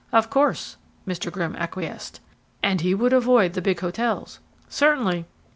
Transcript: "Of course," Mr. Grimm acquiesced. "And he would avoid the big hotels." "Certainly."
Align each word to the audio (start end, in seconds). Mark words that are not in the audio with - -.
"Of 0.11 0.31
course," 0.31 0.77
Mr. 1.07 1.31
Grimm 1.31 1.55
acquiesced. 1.55 2.21
"And 2.63 2.81
he 2.81 2.95
would 2.95 3.13
avoid 3.13 3.53
the 3.53 3.61
big 3.61 3.81
hotels." 3.81 4.39
"Certainly." 4.67 5.27